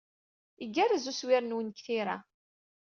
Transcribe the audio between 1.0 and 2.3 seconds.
uswir-nwen deg tira.